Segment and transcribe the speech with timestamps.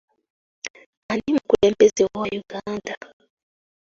[1.11, 2.93] Ani mukulembeze wa Uganda?